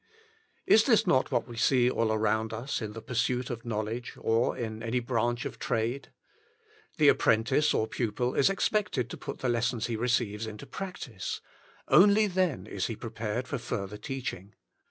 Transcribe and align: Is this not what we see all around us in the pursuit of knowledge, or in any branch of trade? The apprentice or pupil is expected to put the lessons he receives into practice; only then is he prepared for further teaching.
Is 0.65 0.85
this 0.85 1.05
not 1.05 1.29
what 1.29 1.47
we 1.47 1.55
see 1.55 1.87
all 1.87 2.11
around 2.11 2.53
us 2.53 2.81
in 2.81 2.93
the 2.93 3.03
pursuit 3.03 3.51
of 3.51 3.63
knowledge, 3.67 4.13
or 4.17 4.57
in 4.57 4.81
any 4.81 4.99
branch 4.99 5.45
of 5.45 5.59
trade? 5.59 6.11
The 6.97 7.07
apprentice 7.09 7.71
or 7.71 7.87
pupil 7.87 8.33
is 8.33 8.49
expected 8.49 9.11
to 9.11 9.17
put 9.17 9.41
the 9.41 9.47
lessons 9.49 9.85
he 9.85 9.95
receives 9.95 10.47
into 10.47 10.65
practice; 10.65 11.39
only 11.87 12.25
then 12.25 12.65
is 12.65 12.87
he 12.87 12.95
prepared 12.95 13.47
for 13.47 13.59
further 13.59 13.97
teaching. 13.97 14.55